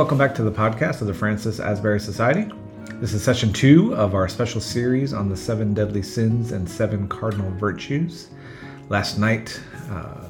welcome 0.00 0.16
back 0.16 0.34
to 0.34 0.42
the 0.42 0.50
podcast 0.50 1.02
of 1.02 1.06
the 1.06 1.12
Francis 1.12 1.60
Asbury 1.60 2.00
Society. 2.00 2.50
This 3.02 3.12
is 3.12 3.22
session 3.22 3.52
two 3.52 3.94
of 3.94 4.14
our 4.14 4.28
special 4.30 4.58
series 4.58 5.12
on 5.12 5.28
the 5.28 5.36
seven 5.36 5.74
deadly 5.74 6.00
sins 6.00 6.52
and 6.52 6.66
seven 6.66 7.06
cardinal 7.06 7.50
virtues. 7.58 8.30
Last 8.88 9.18
night, 9.18 9.60
uh, 9.90 10.24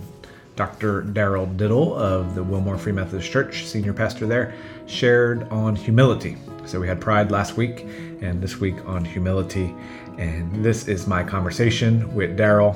Dr. 0.56 1.02
Daryl 1.02 1.56
Diddle 1.56 1.94
of 1.94 2.34
the 2.34 2.42
Wilmore 2.42 2.78
Free 2.78 2.90
Methodist 2.90 3.30
Church, 3.30 3.64
senior 3.64 3.92
pastor 3.92 4.26
there, 4.26 4.54
shared 4.86 5.48
on 5.50 5.76
humility. 5.76 6.36
So 6.66 6.80
we 6.80 6.88
had 6.88 7.00
pride 7.00 7.30
last 7.30 7.56
week 7.56 7.86
and 8.22 8.42
this 8.42 8.56
week 8.56 8.84
on 8.86 9.04
humility. 9.04 9.72
And 10.18 10.64
this 10.64 10.88
is 10.88 11.06
my 11.06 11.22
conversation 11.22 12.12
with 12.12 12.36
Daryl 12.36 12.74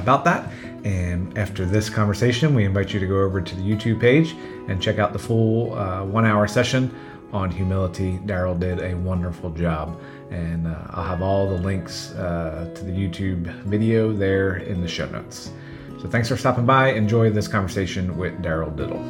about 0.00 0.24
that. 0.24 0.50
And 0.84 1.36
after 1.38 1.64
this 1.64 1.88
conversation, 1.88 2.54
we 2.54 2.64
invite 2.64 2.92
you 2.92 3.00
to 3.00 3.06
go 3.06 3.20
over 3.20 3.40
to 3.40 3.54
the 3.54 3.62
YouTube 3.62 4.00
page 4.00 4.34
and 4.68 4.82
check 4.82 4.98
out 4.98 5.12
the 5.12 5.18
full 5.18 5.74
uh, 5.78 6.04
one 6.04 6.24
hour 6.24 6.48
session 6.48 6.92
on 7.32 7.50
humility. 7.50 8.18
Daryl 8.24 8.58
did 8.58 8.80
a 8.80 8.94
wonderful 8.94 9.50
job. 9.50 10.00
And 10.30 10.66
uh, 10.66 10.76
I'll 10.90 11.04
have 11.04 11.22
all 11.22 11.48
the 11.48 11.62
links 11.62 12.12
uh, 12.12 12.72
to 12.74 12.84
the 12.84 12.92
YouTube 12.92 13.44
video 13.64 14.12
there 14.12 14.56
in 14.56 14.80
the 14.80 14.88
show 14.88 15.06
notes. 15.06 15.52
So 16.00 16.08
thanks 16.08 16.28
for 16.28 16.36
stopping 16.36 16.66
by. 16.66 16.92
Enjoy 16.92 17.30
this 17.30 17.46
conversation 17.46 18.16
with 18.16 18.40
Daryl 18.42 18.74
Diddle. 18.74 19.00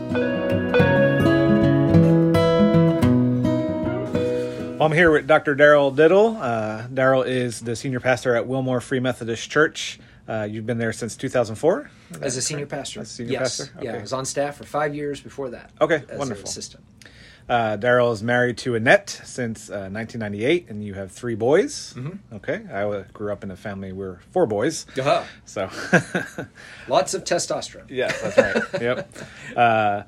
Well, 4.80 4.86
I'm 4.86 4.92
here 4.92 5.10
with 5.10 5.26
Dr. 5.26 5.54
Daryl 5.54 5.94
Diddle. 5.94 6.38
Uh, 6.40 6.88
Daryl 6.88 7.26
is 7.26 7.60
the 7.60 7.76
senior 7.76 8.00
pastor 8.00 8.34
at 8.34 8.46
Wilmore 8.46 8.80
Free 8.80 8.98
Methodist 8.98 9.50
Church. 9.50 10.00
Uh, 10.30 10.44
you've 10.44 10.64
been 10.64 10.78
there 10.78 10.92
since 10.92 11.16
2004 11.16 11.90
as 12.22 12.36
a 12.36 12.42
senior 12.42 12.64
pastor. 12.66 13.00
As 13.00 13.10
a 13.10 13.14
senior 13.14 13.32
yes. 13.32 13.58
pastor? 13.58 13.74
Yeah, 13.82 13.96
I 13.96 14.00
was 14.00 14.12
on 14.12 14.24
staff 14.24 14.56
for 14.56 14.64
five 14.64 14.94
years 14.94 15.20
before 15.20 15.50
that. 15.50 15.72
Okay, 15.80 16.04
as 16.08 16.18
wonderful. 16.18 16.42
An 16.42 16.48
assistant. 16.48 16.84
Uh, 17.48 17.76
Daryl 17.76 18.12
is 18.12 18.22
married 18.22 18.58
to 18.58 18.76
Annette 18.76 19.10
since 19.10 19.70
uh, 19.70 19.90
1998, 19.90 20.68
and 20.68 20.84
you 20.84 20.94
have 20.94 21.10
three 21.10 21.34
boys. 21.34 21.94
Mm-hmm. 21.94 22.36
Okay, 22.36 22.60
I 22.72 23.04
grew 23.12 23.32
up 23.32 23.42
in 23.42 23.50
a 23.50 23.56
family 23.56 23.90
where 23.90 24.10
we're 24.10 24.18
four 24.30 24.46
boys. 24.46 24.86
Uh-huh. 24.96 25.24
So, 25.46 25.62
Lots 26.88 27.14
of 27.14 27.24
testosterone. 27.24 27.86
yeah, 27.88 28.12
that's 28.22 28.38
right. 28.38 28.62
yep. 28.80 29.12
Uh, 29.56 30.02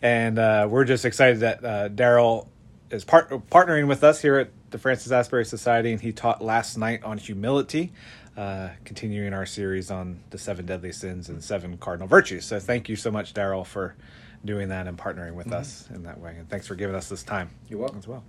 and 0.00 0.38
uh, 0.38 0.66
we're 0.70 0.86
just 0.86 1.04
excited 1.04 1.40
that 1.40 1.62
uh, 1.62 1.88
Daryl 1.90 2.48
is 2.90 3.04
part- 3.04 3.28
partnering 3.50 3.86
with 3.86 4.02
us 4.02 4.22
here 4.22 4.38
at 4.38 4.50
the 4.70 4.78
Francis 4.78 5.12
Asbury 5.12 5.44
Society, 5.44 5.92
and 5.92 6.00
he 6.00 6.12
taught 6.12 6.42
last 6.42 6.78
night 6.78 7.04
on 7.04 7.18
humility. 7.18 7.92
Uh, 8.38 8.70
continuing 8.84 9.34
our 9.34 9.44
series 9.44 9.90
on 9.90 10.20
the 10.30 10.38
seven 10.38 10.64
deadly 10.64 10.92
sins 10.92 11.28
and 11.28 11.42
seven 11.42 11.76
cardinal 11.76 12.06
virtues. 12.06 12.44
So, 12.44 12.60
thank 12.60 12.88
you 12.88 12.94
so 12.94 13.10
much, 13.10 13.34
Daryl, 13.34 13.66
for 13.66 13.96
doing 14.44 14.68
that 14.68 14.86
and 14.86 14.96
partnering 14.96 15.34
with 15.34 15.52
us 15.52 15.88
in 15.92 16.04
that 16.04 16.20
way. 16.20 16.36
And 16.38 16.48
thanks 16.48 16.68
for 16.68 16.76
giving 16.76 16.94
us 16.94 17.08
this 17.08 17.24
time. 17.24 17.50
You're 17.68 17.80
welcome. 17.80 17.98
as 17.98 18.06
well. 18.06 18.22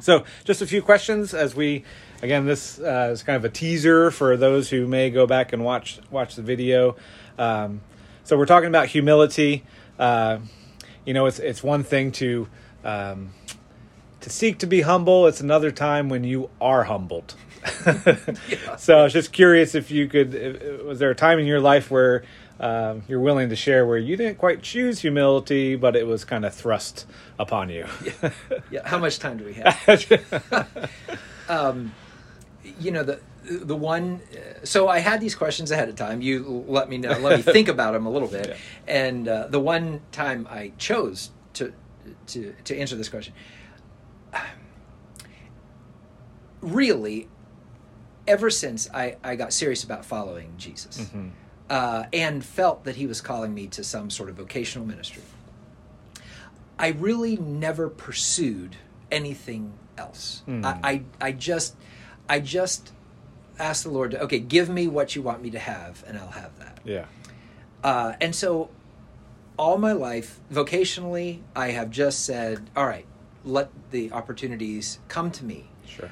So, 0.00 0.24
just 0.44 0.60
a 0.60 0.66
few 0.66 0.82
questions 0.82 1.32
as 1.32 1.54
we 1.54 1.82
again. 2.20 2.44
This 2.44 2.78
uh, 2.78 3.08
is 3.10 3.22
kind 3.22 3.36
of 3.36 3.46
a 3.46 3.48
teaser 3.48 4.10
for 4.10 4.36
those 4.36 4.68
who 4.68 4.86
may 4.86 5.08
go 5.08 5.26
back 5.26 5.54
and 5.54 5.64
watch 5.64 5.98
watch 6.10 6.34
the 6.34 6.42
video. 6.42 6.96
Um, 7.38 7.80
so, 8.24 8.36
we're 8.36 8.44
talking 8.44 8.68
about 8.68 8.88
humility. 8.88 9.64
Uh, 9.98 10.40
you 11.06 11.14
know, 11.14 11.24
it's 11.24 11.38
it's 11.38 11.62
one 11.62 11.84
thing 11.84 12.12
to 12.12 12.48
um, 12.84 13.30
to 14.20 14.28
seek 14.28 14.58
to 14.58 14.66
be 14.66 14.82
humble. 14.82 15.26
It's 15.26 15.40
another 15.40 15.70
time 15.70 16.10
when 16.10 16.22
you 16.22 16.50
are 16.60 16.84
humbled. 16.84 17.34
So, 18.78 18.98
I 18.98 19.02
was 19.04 19.12
just 19.12 19.32
curious 19.32 19.74
if 19.74 19.90
you 19.90 20.08
could. 20.08 20.34
If, 20.34 20.82
was 20.84 20.98
there 20.98 21.10
a 21.10 21.14
time 21.14 21.38
in 21.38 21.46
your 21.46 21.60
life 21.60 21.90
where 21.90 22.24
um, 22.58 23.02
you're 23.08 23.20
willing 23.20 23.48
to 23.50 23.56
share 23.56 23.86
where 23.86 23.98
you 23.98 24.16
didn't 24.16 24.38
quite 24.38 24.62
choose 24.62 25.00
humility, 25.00 25.76
but 25.76 25.94
it 25.96 26.06
was 26.06 26.24
kind 26.24 26.44
of 26.44 26.54
thrust 26.54 27.06
upon 27.38 27.68
you? 27.70 27.86
Yeah. 28.70 28.86
How 28.86 28.98
much 28.98 29.18
time 29.18 29.36
do 29.38 29.44
we 29.44 29.54
have? 29.54 30.78
um, 31.48 31.92
you 32.80 32.90
know 32.90 33.02
the 33.04 33.20
the 33.44 33.76
one. 33.76 34.20
uh, 34.34 34.64
So 34.64 34.88
I 34.88 34.98
had 35.00 35.20
these 35.20 35.34
questions 35.34 35.70
ahead 35.70 35.88
of 35.88 35.96
time. 35.96 36.20
You 36.22 36.64
let 36.68 36.88
me 36.88 36.98
know. 36.98 37.10
Let 37.18 37.36
me 37.36 37.42
think 37.42 37.68
about 37.68 37.92
them 37.92 38.06
a 38.06 38.10
little 38.10 38.28
bit. 38.28 38.46
Yeah. 38.48 38.56
And 38.86 39.28
uh, 39.28 39.46
the 39.48 39.60
one 39.60 40.00
time 40.10 40.46
I 40.50 40.72
chose 40.78 41.30
to 41.54 41.72
to 42.28 42.54
to 42.64 42.76
answer 42.78 42.96
this 42.96 43.08
question, 43.08 43.34
really, 46.60 47.28
ever 48.26 48.50
since 48.50 48.88
I 48.92 49.16
I 49.24 49.36
got 49.36 49.52
serious 49.52 49.84
about 49.84 50.04
following 50.04 50.52
Jesus. 50.58 50.98
Mhm. 51.12 51.30
uh, 51.70 52.04
and 52.12 52.44
felt 52.44 52.84
that 52.84 52.96
he 52.96 53.06
was 53.06 53.20
calling 53.22 53.54
me 53.54 53.66
to 53.66 53.82
some 53.82 54.10
sort 54.10 54.28
of 54.28 54.36
vocational 54.36 54.86
ministry. 54.86 55.22
I 56.78 56.88
really 56.88 57.36
never 57.36 57.88
pursued 57.88 58.76
anything 59.10 59.72
else. 59.96 60.42
Mm. 60.46 60.64
I, 60.64 60.78
I, 60.82 61.02
I 61.28 61.32
just, 61.32 61.76
I 62.28 62.40
just 62.40 62.92
asked 63.58 63.84
the 63.84 63.90
Lord 63.90 64.10
to, 64.10 64.20
okay, 64.24 64.38
give 64.38 64.68
me 64.68 64.86
what 64.86 65.14
you 65.16 65.22
want 65.22 65.42
me 65.42 65.50
to 65.50 65.58
have, 65.58 66.04
and 66.06 66.18
I'll 66.18 66.30
have 66.30 66.58
that. 66.58 66.80
Yeah. 66.84 67.06
Uh, 67.82 68.14
and 68.20 68.34
so, 68.34 68.68
all 69.58 69.78
my 69.78 69.92
life, 69.92 70.40
vocationally, 70.52 71.40
I 71.56 71.68
have 71.68 71.88
just 71.90 72.24
said, 72.26 72.68
all 72.76 72.86
right, 72.86 73.06
let 73.44 73.70
the 73.92 74.12
opportunities 74.12 74.98
come 75.08 75.30
to 75.30 75.44
me 75.44 75.68
Sure. 75.86 76.10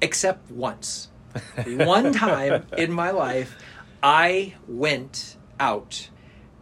except 0.00 0.50
once. 0.50 1.08
One 1.66 2.12
time 2.12 2.66
in 2.76 2.92
my 2.92 3.10
life, 3.10 3.56
I 4.02 4.54
went 4.68 5.36
out 5.58 6.10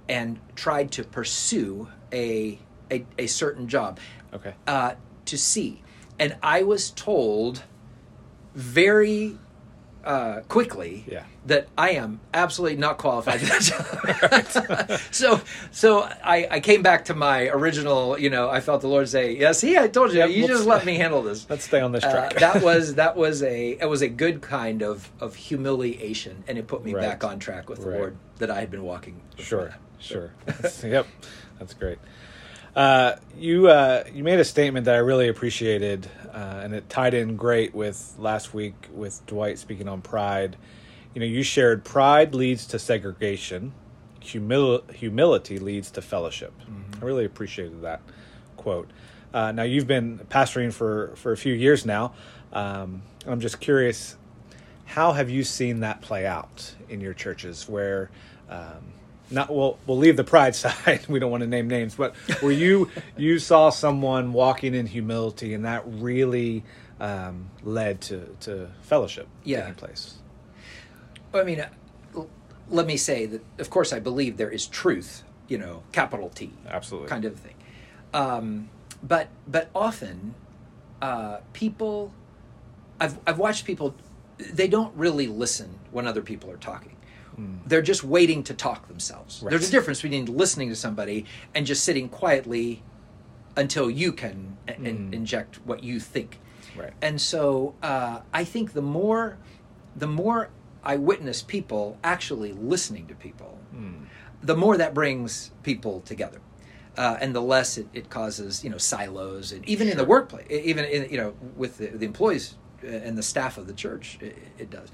and 0.08 0.38
tried 0.54 0.92
to 0.92 1.04
pursue 1.04 1.88
a 2.12 2.58
a, 2.90 3.06
a 3.18 3.26
certain 3.26 3.68
job 3.68 3.98
Okay. 4.34 4.54
uh, 4.66 4.94
to 5.26 5.38
see, 5.38 5.82
and 6.18 6.36
I 6.42 6.62
was 6.62 6.90
told 6.90 7.62
very 8.54 9.38
uh, 10.04 10.40
quickly 10.48 11.04
Yeah. 11.08 11.24
that 11.46 11.68
I 11.78 11.90
am 11.90 12.20
absolutely 12.34 12.76
not 12.78 12.98
qualified 12.98 13.40
for 13.40 13.46
that 13.46 14.88
job. 14.90 15.00
so, 15.12 15.40
so 15.70 16.02
I, 16.24 16.48
I 16.50 16.60
came 16.60 16.82
back 16.82 17.04
to 17.06 17.14
my 17.14 17.48
original. 17.48 18.18
You 18.18 18.30
know, 18.30 18.48
I 18.50 18.60
felt 18.60 18.80
the 18.80 18.88
Lord 18.88 19.08
say, 19.08 19.36
"Yes, 19.36 19.60
see, 19.60 19.76
I 19.78 19.88
told 19.88 20.12
you. 20.12 20.18
Yep, 20.18 20.30
you 20.30 20.46
just 20.48 20.66
let 20.66 20.84
me 20.84 20.96
handle 20.96 21.22
this." 21.22 21.48
Let's 21.48 21.64
stay 21.64 21.80
on 21.80 21.92
this 21.92 22.04
Uh, 22.04 22.10
track. 22.12 22.34
that 22.40 22.62
was 22.62 22.94
that 22.96 23.16
was 23.16 23.42
a 23.42 23.70
it 23.80 23.88
was 23.88 24.02
a 24.02 24.08
good 24.08 24.42
kind 24.42 24.82
of 24.82 25.10
of 25.20 25.34
humiliation, 25.36 26.44
and 26.48 26.58
it 26.58 26.66
put 26.66 26.84
me 26.84 26.94
Right. 26.94 27.02
back 27.02 27.24
on 27.24 27.38
track 27.38 27.68
with 27.68 27.80
the 27.82 27.90
Right. 27.90 27.98
Lord 27.98 28.16
that 28.38 28.50
I 28.50 28.60
had 28.60 28.70
been 28.70 28.82
walking. 28.84 29.20
sure. 29.38 29.74
Sure. 29.98 30.32
Yep. 30.82 31.06
That's 31.60 31.74
great. 31.74 31.98
Uh, 32.74 33.16
you 33.36 33.68
uh, 33.68 34.04
you 34.14 34.24
made 34.24 34.40
a 34.40 34.44
statement 34.44 34.86
that 34.86 34.94
I 34.94 34.98
really 34.98 35.28
appreciated, 35.28 36.08
uh, 36.32 36.60
and 36.62 36.74
it 36.74 36.88
tied 36.88 37.12
in 37.12 37.36
great 37.36 37.74
with 37.74 38.14
last 38.18 38.54
week 38.54 38.74
with 38.92 39.24
Dwight 39.26 39.58
speaking 39.58 39.88
on 39.88 40.00
pride. 40.00 40.56
You 41.14 41.20
know, 41.20 41.26
you 41.26 41.42
shared 41.42 41.84
pride 41.84 42.34
leads 42.34 42.66
to 42.68 42.78
segregation, 42.78 43.74
humil- 44.22 44.90
humility 44.90 45.58
leads 45.58 45.90
to 45.92 46.02
fellowship. 46.02 46.54
I 47.00 47.04
really 47.04 47.26
appreciated 47.26 47.82
that 47.82 48.00
quote. 48.56 48.90
Uh, 49.34 49.52
now 49.52 49.64
you've 49.64 49.86
been 49.86 50.20
pastoring 50.30 50.72
for 50.72 51.12
for 51.16 51.32
a 51.32 51.36
few 51.36 51.52
years 51.52 51.84
now. 51.84 52.14
Um, 52.54 53.02
I'm 53.26 53.40
just 53.40 53.60
curious, 53.60 54.16
how 54.86 55.12
have 55.12 55.28
you 55.28 55.44
seen 55.44 55.80
that 55.80 56.00
play 56.00 56.26
out 56.26 56.74
in 56.88 57.02
your 57.02 57.12
churches? 57.12 57.68
Where 57.68 58.10
um, 58.48 58.94
not 59.32 59.54
we'll 59.54 59.78
we'll 59.86 59.98
leave 59.98 60.16
the 60.16 60.24
pride 60.24 60.54
side. 60.64 61.06
we 61.08 61.18
don't 61.18 61.30
want 61.30 61.42
to 61.42 61.46
name 61.48 61.68
names, 61.68 61.94
but 61.94 62.14
where 62.40 62.52
you 62.52 62.90
you 63.16 63.38
saw 63.38 63.70
someone 63.70 64.32
walking 64.32 64.74
in 64.74 64.86
humility, 64.86 65.54
and 65.54 65.64
that 65.64 65.82
really 65.86 66.64
um, 67.00 67.50
led 67.62 68.00
to 68.02 68.36
to 68.40 68.68
fellowship 68.82 69.26
Yeah. 69.44 69.60
taking 69.60 69.74
place. 69.74 70.14
I 71.34 71.42
mean, 71.44 71.60
uh, 71.60 72.22
let 72.68 72.86
me 72.86 72.96
say 72.96 73.26
that 73.26 73.42
of 73.58 73.70
course 73.70 73.92
I 73.92 73.98
believe 74.00 74.36
there 74.36 74.50
is 74.50 74.66
truth. 74.66 75.24
You 75.48 75.58
know, 75.58 75.82
capital 75.92 76.30
T. 76.30 76.50
Absolutely. 76.68 77.08
kind 77.08 77.24
of 77.26 77.34
thing. 77.36 77.54
Um, 78.14 78.70
but 79.02 79.28
but 79.46 79.68
often, 79.74 80.34
uh, 81.02 81.38
people, 81.52 82.12
I've 83.00 83.18
I've 83.26 83.38
watched 83.38 83.64
people, 83.66 83.94
they 84.38 84.68
don't 84.68 84.94
really 84.96 85.26
listen 85.26 85.78
when 85.90 86.06
other 86.06 86.22
people 86.22 86.50
are 86.50 86.56
talking. 86.56 86.96
They're 87.66 87.82
just 87.82 88.04
waiting 88.04 88.42
to 88.44 88.54
talk 88.54 88.88
themselves. 88.88 89.42
Right. 89.42 89.50
There's 89.50 89.68
a 89.68 89.70
difference 89.70 90.02
between 90.02 90.26
listening 90.26 90.68
to 90.68 90.76
somebody 90.76 91.24
and 91.54 91.66
just 91.66 91.84
sitting 91.84 92.08
quietly 92.08 92.82
until 93.56 93.90
you 93.90 94.12
can 94.12 94.56
a- 94.68 94.74
in- 94.80 95.10
Mm. 95.10 95.14
inject 95.14 95.56
what 95.64 95.82
you 95.84 96.00
think. 96.00 96.38
Right. 96.76 96.92
And 97.02 97.20
so 97.20 97.74
uh, 97.82 98.20
I 98.32 98.44
think 98.44 98.72
the 98.72 98.82
more, 98.82 99.36
the 99.96 100.06
more 100.06 100.50
I 100.84 100.96
witness 100.96 101.42
people 101.42 101.98
actually 102.02 102.52
listening 102.52 103.06
to 103.08 103.14
people, 103.14 103.58
Mm. 103.74 104.06
the 104.42 104.56
more 104.56 104.76
that 104.76 104.92
brings 104.94 105.50
people 105.62 106.00
together. 106.00 106.40
Uh, 106.96 107.16
and 107.22 107.34
the 107.34 107.40
less 107.40 107.78
it, 107.78 107.86
it 107.94 108.10
causes, 108.10 108.62
you 108.62 108.68
know, 108.68 108.76
silos, 108.76 109.50
and 109.52 109.66
even 109.66 109.88
in 109.88 109.96
the 109.96 110.04
workplace, 110.04 110.46
even 110.50 110.84
in, 110.84 111.08
you 111.10 111.16
know, 111.16 111.32
with 111.56 111.78
the, 111.78 111.86
the 111.86 112.04
employees 112.04 112.54
uh, 112.84 112.88
and 112.88 113.16
the 113.16 113.22
staff 113.22 113.56
of 113.56 113.66
the 113.66 113.72
church, 113.72 114.18
it, 114.20 114.36
it 114.58 114.68
does. 114.70 114.90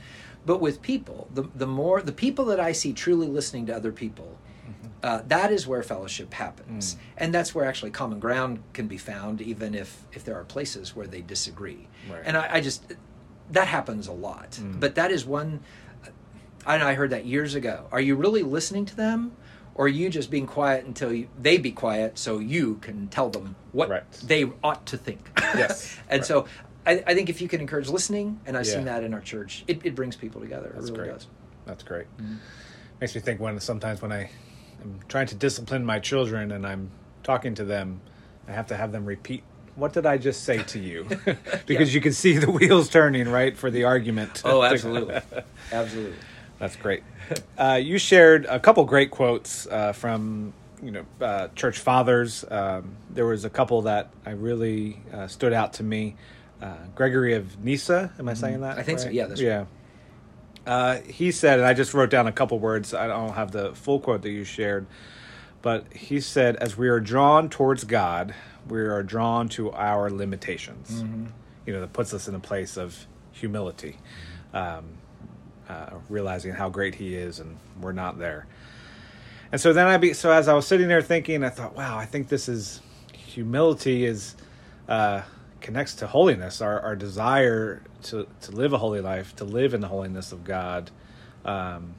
But 0.47 0.61
with 0.61 0.81
people, 0.83 1.29
the 1.33 1.49
the 1.55 1.67
more 1.67 2.01
the 2.03 2.13
people 2.13 2.45
that 2.47 2.61
I 2.61 2.73
see 2.73 2.93
truly 2.93 3.27
listening 3.27 3.67
to 3.67 3.77
other 3.77 3.93
people, 3.93 4.39
mm-hmm. 4.67 4.89
uh, 5.03 5.23
that 5.29 5.53
is 5.53 5.67
where 5.67 5.83
fellowship 5.83 6.33
happens, 6.35 6.95
mm. 6.95 6.99
and 7.19 7.35
that's 7.35 7.55
where 7.55 7.65
actually 7.65 7.91
common 7.91 8.19
ground 8.19 8.63
can 8.73 8.87
be 8.87 8.97
found, 8.99 9.41
even 9.41 9.75
if 9.75 10.07
if 10.13 10.25
there 10.25 10.37
are 10.37 10.45
places 10.45 10.97
where 10.97 11.07
they 11.07 11.21
disagree. 11.21 11.89
Right. 12.11 12.23
And 12.25 12.37
I, 12.37 12.55
I 12.55 12.61
just 12.61 12.83
that 13.51 13.69
happens 13.69 14.07
a 14.09 14.13
lot, 14.13 14.53
mm. 14.53 14.81
but 14.81 14.95
that 14.95 15.11
is 15.11 15.27
one. 15.27 15.61
Uh, 16.05 16.11
I 16.67 16.79
know 16.79 16.87
I 16.87 16.95
heard 16.95 17.11
that 17.11 17.27
years 17.27 17.55
ago. 17.55 17.87
Are 17.93 18.01
you 18.01 18.15
really 18.17 18.43
listening 18.43 18.87
to 18.87 18.97
them, 18.97 19.33
or 19.75 19.87
are 19.87 19.89
you 19.89 20.09
just 20.11 20.31
being 20.31 20.47
quiet 20.47 20.85
until 20.87 21.13
you, 21.13 21.29
they 21.41 21.59
be 21.59 21.73
quiet 21.73 22.19
so 22.19 22.39
you 22.39 22.77
can 22.77 23.09
tell 23.09 23.31
them 23.31 23.55
what 23.73 23.89
Right. 23.89 24.11
they 24.25 24.51
ought 24.63 24.87
to 24.87 24.97
think? 24.97 25.31
Yes. 25.37 25.97
and 26.09 26.21
Right. 26.21 26.27
so 26.27 26.47
I, 26.89 27.03
I 27.07 27.15
think 27.15 27.29
if 27.29 27.43
you 27.43 27.49
can 27.49 27.61
encourage 27.61 27.89
listening, 27.89 28.41
and 28.47 28.57
I've 28.57 28.67
seen 28.67 28.87
that 28.87 29.05
in 29.05 29.13
our 29.13 29.21
church, 29.21 29.63
it, 29.69 29.81
it 29.85 29.95
brings 29.95 30.17
people 30.17 30.41
together. 30.41 30.73
That's 30.75 30.89
it 30.89 30.93
really 30.93 31.05
great. 31.09 31.13
does. 31.19 31.27
That's 31.67 31.83
great. 31.83 32.07
Makes 33.01 33.15
me 33.15 33.21
think 33.21 33.41
when 33.41 33.61
sometimes 33.61 34.01
when 34.01 34.11
I 34.11 34.31
am 34.83 35.01
trying 35.07 35.27
to 35.27 35.35
discipline 35.35 35.85
my 35.85 35.99
children 35.99 36.51
and 36.51 36.67
I'm 36.67 36.91
talking 37.23 37.55
to 37.57 37.65
them, 37.65 38.01
I 38.49 38.53
have 38.53 38.69
to 38.69 38.77
have 38.77 38.91
them 38.91 39.05
repeat. 39.05 39.43
What 39.77 39.93
did 39.93 40.07
I 40.07 40.17
just 40.17 40.45
say 40.45 40.63
to 40.63 40.79
you? 40.79 41.05
because 41.67 41.91
Yeah. 41.91 41.95
you 41.95 42.01
can 42.01 42.15
see 42.15 42.39
the 42.39 42.51
wheels 42.51 42.89
turning, 42.89 43.29
right, 43.29 43.55
for 43.55 43.71
the 43.71 43.85
argument. 43.85 44.43
Oh, 44.47 44.63
absolutely, 44.73 45.21
absolutely. 45.71 46.19
That's 46.59 46.75
great. 46.77 47.03
Uh, 47.59 47.79
you 47.81 47.99
shared 47.99 48.47
a 48.47 48.59
couple 48.59 48.85
great 48.87 49.11
quotes 49.11 49.67
uh, 49.67 49.93
from 49.93 50.55
you 50.83 50.91
know 50.91 51.05
uh, 51.21 51.49
church 51.55 51.79
fathers. 51.79 52.45
Um, 52.51 52.97
there 53.11 53.27
was 53.27 53.45
a 53.45 53.51
couple 53.51 53.83
that 53.83 54.11
I 54.25 54.31
really 54.31 55.03
uh, 55.13 55.27
stood 55.29 55.53
out 55.53 55.75
to 55.75 55.83
me. 55.85 56.17
Uh, 56.61 56.75
Gregory 56.95 57.35
of 57.35 57.63
Nyssa, 57.63 58.13
am 58.19 58.29
I 58.29 58.35
saying 58.35 58.61
that? 58.63 58.73
Mm-hmm. 58.73 58.81
I 58.81 58.83
think 58.83 58.99
so. 58.99 59.09
Yeah, 59.11 59.27
that's 59.27 59.41
yeah. 59.41 59.67
Uh, 60.67 61.01
he 61.03 61.31
said, 61.31 61.61
and 61.61 61.67
I 61.67 61.73
just 61.73 61.95
wrote 61.95 62.11
down 62.11 62.27
a 62.27 62.33
couple 62.33 62.59
words. 62.59 62.93
I 62.93 63.07
don't 63.07 63.35
have 63.35 63.53
the 63.53 63.75
full 63.75 64.01
quote 64.01 64.23
that 64.23 64.31
you 64.31 64.45
shared, 64.45 64.87
but 65.63 65.93
he 65.93 66.21
said, 66.21 66.57
"As 66.57 66.77
we 66.77 66.89
are 66.89 67.01
drawn 67.01 67.49
towards 67.49 67.85
God, 67.85 68.35
we 68.69 68.81
are 68.81 69.03
drawn 69.03 69.49
to 69.51 69.71
our 69.73 70.11
limitations." 70.11 71.03
Mm-hmm. 71.03 71.27
You 71.65 71.73
know, 71.75 71.81
that 71.81 71.93
puts 71.93 72.13
us 72.13 72.29
in 72.29 72.35
a 72.35 72.41
place 72.41 72.77
of 72.77 73.07
humility. 73.33 73.99
Um, 74.53 74.99
uh, 75.69 75.91
realizing 76.09 76.53
how 76.53 76.71
great 76.71 76.95
he 76.95 77.15
is 77.15 77.41
and 77.41 77.59
we're 77.81 77.93
not 77.93 78.19
there 78.19 78.47
and 79.53 79.61
so 79.61 79.73
then 79.75 79.87
i 79.87 79.99
be 79.99 80.15
so 80.15 80.31
as 80.31 80.49
i 80.49 80.55
was 80.55 80.67
sitting 80.67 80.89
there 80.89 81.03
thinking 81.03 81.45
i 81.45 81.51
thought 81.51 81.77
wow 81.77 81.99
i 81.99 82.07
think 82.07 82.29
this 82.29 82.49
is 82.49 82.81
humility 83.13 84.07
is 84.07 84.35
uh, 84.89 85.21
connects 85.61 85.95
to 85.95 86.07
holiness 86.07 86.61
our, 86.61 86.81
our 86.81 86.97
desire 86.97 87.83
to, 88.03 88.27
to 88.41 88.53
live 88.53 88.73
a 88.73 88.79
holy 88.79 89.01
life 89.01 89.35
to 89.37 89.45
live 89.45 89.75
in 89.75 89.81
the 89.81 89.89
holiness 89.89 90.33
of 90.33 90.45
god 90.45 90.91
um, 91.45 91.95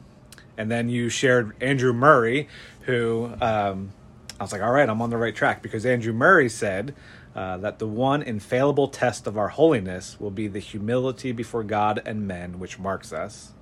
and 0.58 0.70
then 0.72 0.90
you 0.90 1.10
shared 1.10 1.56
andrew 1.62 1.94
murray 1.94 2.48
who 2.82 3.32
um, 3.42 3.92
i 4.40 4.44
was 4.44 4.52
like 4.52 4.62
all 4.62 4.72
right 4.72 4.90
i'm 4.90 5.02
on 5.02 5.10
the 5.10 5.18
right 5.18 5.36
track 5.36 5.62
because 5.62 5.86
andrew 5.86 6.14
murray 6.14 6.50
said 6.50 6.94
uh, 7.36 7.58
that 7.58 7.80
the 7.80 7.88
one 7.88 8.22
infallible 8.22 8.88
test 8.88 9.28
of 9.28 9.38
our 9.38 9.50
holiness 9.50 10.20
will 10.20 10.32
be 10.32 10.48
the 10.48 10.60
humility 10.60 11.32
before 11.32 11.64
God 11.64 12.02
and 12.06 12.28
men 12.28 12.60
which 12.60 12.80
marks 12.80 13.14
us. 13.14 13.54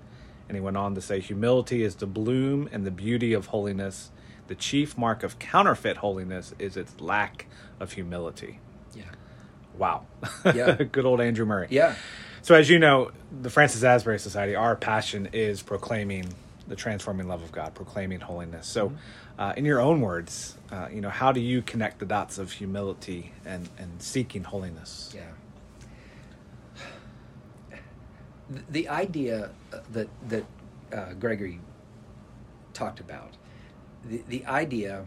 And 0.48 0.56
he 0.56 0.62
went 0.62 0.78
on 0.78 0.96
to 0.96 1.02
say, 1.02 1.20
Humility 1.20 1.84
is 1.84 1.96
the 1.96 2.08
bloom 2.08 2.70
and 2.72 2.86
the 2.86 2.92
beauty 2.92 3.34
of 3.34 3.48
holiness. 3.48 4.12
The 4.48 4.56
chief 4.56 4.98
mark 4.98 5.22
of 5.22 5.38
counterfeit 5.40 5.98
holiness 5.98 6.56
is 6.58 6.78
its 6.78 7.00
lack 7.02 7.48
of 7.80 7.94
humility. 7.94 8.60
Wow. 9.78 10.06
Yeah. 10.46 10.74
Good 10.92 11.06
old 11.06 11.22
Andrew 11.22 11.46
Murray. 11.46 11.68
yeah, 11.70 11.96
So, 12.42 12.56
as 12.56 12.70
you 12.70 12.80
know, 12.80 13.12
the 13.42 13.50
Francis 13.50 13.84
Asbury 13.84 14.20
Society, 14.20 14.56
our 14.56 14.76
passion 14.76 15.30
is 15.34 15.62
proclaiming 15.62 16.26
the 16.68 16.76
transforming 16.76 17.28
love 17.28 17.44
of 17.44 17.52
God, 17.52 17.74
proclaiming 17.76 18.20
holiness. 18.20 18.68
So, 18.68 18.94
uh, 19.40 19.54
in 19.56 19.66
your 19.66 19.80
own 19.80 20.02
words, 20.02 20.58
uh, 20.72 20.88
you 20.92 21.00
know, 21.02 21.10
how 21.10 21.32
do 21.32 21.40
you 21.40 21.62
connect 21.62 22.00
the 22.00 22.06
dots 22.06 22.38
of 22.38 22.52
humility 22.52 23.32
and, 23.46 23.70
and 23.78 24.02
seeking 24.02 24.44
holiness? 24.44 25.14
yeah. 25.16 25.22
The, 28.50 28.62
the 28.70 28.90
idea 28.90 29.50
uh, 29.74 29.80
that 29.92 30.08
that 30.30 30.46
uh, 30.94 31.14
Gregory 31.20 31.60
talked 32.74 33.00
about, 33.02 33.36
the 34.06 34.24
the 34.30 34.46
idea 34.46 35.06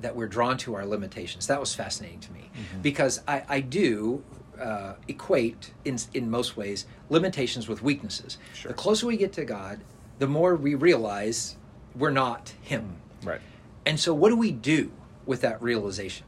that 0.00 0.14
we're 0.14 0.28
drawn 0.28 0.56
to 0.58 0.74
our 0.74 0.84
limitations, 0.86 1.46
that 1.46 1.58
was 1.60 1.74
fascinating 1.74 2.20
to 2.20 2.32
me 2.32 2.50
because 2.82 3.22
I, 3.26 3.42
I 3.48 3.60
do 3.60 4.22
uh, 4.60 4.94
equate 5.08 5.72
in 5.84 5.98
in 6.14 6.30
most 6.30 6.56
ways 6.56 6.86
limitations 7.10 7.68
with 7.68 7.82
weaknesses. 7.82 8.38
Sure. 8.54 8.70
The 8.70 8.74
closer 8.74 9.06
we 9.06 9.16
get 9.16 9.32
to 9.34 9.44
God, 9.44 9.80
the 10.18 10.26
more 10.26 10.56
we 10.56 10.74
realize 10.74 11.56
we're 11.94 12.10
not 12.10 12.54
Him. 12.62 12.96
Right. 13.24 13.40
And 13.84 13.98
so 14.00 14.12
what 14.14 14.30
do 14.30 14.36
we 14.36 14.50
do 14.52 14.92
with 15.24 15.40
that 15.42 15.60
realization? 15.62 16.26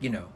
You 0.00 0.10
know, 0.10 0.28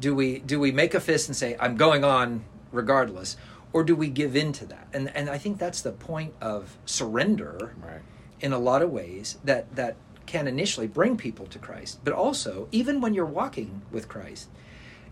do 0.00 0.14
we 0.14 0.38
do 0.38 0.58
we 0.58 0.72
make 0.72 0.94
a 0.94 1.00
fist 1.00 1.28
and 1.28 1.36
say 1.36 1.56
I'm 1.60 1.76
going 1.76 2.04
on 2.04 2.44
regardless 2.72 3.36
or 3.72 3.84
do 3.84 3.94
we 3.94 4.08
give 4.08 4.34
in 4.36 4.52
to 4.52 4.66
that? 4.66 4.88
And 4.92 5.14
and 5.14 5.28
I 5.28 5.38
think 5.38 5.58
that's 5.58 5.82
the 5.82 5.92
point 5.92 6.34
of 6.40 6.76
surrender 6.86 7.74
Right. 7.82 8.00
in 8.40 8.52
a 8.52 8.58
lot 8.58 8.80
of 8.82 8.90
ways 8.90 9.38
that 9.44 9.74
that 9.76 9.96
can 10.26 10.46
initially 10.48 10.86
bring 10.86 11.16
people 11.16 11.46
to 11.46 11.58
Christ. 11.58 12.00
But 12.04 12.12
also, 12.14 12.68
even 12.72 13.00
when 13.00 13.14
you're 13.14 13.26
walking 13.26 13.82
with 13.90 14.08
Christ, 14.08 14.48